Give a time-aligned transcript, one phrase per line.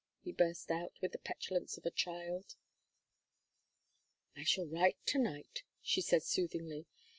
[0.23, 2.55] he burst out, with the petulance of a child.
[4.35, 6.87] "I will write to night," she said, soothingly.